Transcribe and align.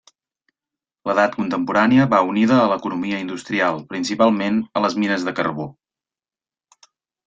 L'Edat 1.09 1.37
Contemporània 1.41 2.07
va 2.15 2.23
unida 2.31 2.57
a 2.61 2.65
l'economia 2.73 3.21
industrial, 3.27 3.81
principalment 3.95 4.61
a 4.83 4.87
les 4.89 5.01
mines 5.05 5.31
de 5.31 5.39
carbó. 5.43 5.73